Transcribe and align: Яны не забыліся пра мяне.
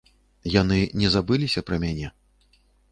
Яны 0.61 0.79
не 1.03 1.13
забыліся 1.17 1.67
пра 1.69 1.75
мяне. 1.87 2.07